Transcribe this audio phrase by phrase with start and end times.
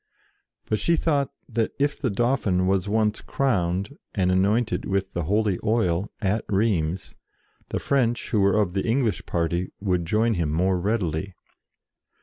[0.65, 5.59] But she thought that if the Dauphin was once crowned, and anointed with the holy
[5.63, 7.13] oil, at Rheims,
[7.69, 11.35] the French who were of the English party would join him more readily.